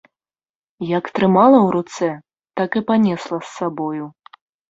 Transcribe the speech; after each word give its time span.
Як 0.97 1.09
трымала 1.17 1.59
ў 1.65 1.75
руцэ, 1.75 2.09
так 2.61 2.69
і 2.81 2.83
панесла 2.89 3.37
з 3.45 3.53
сабою. 3.57 4.05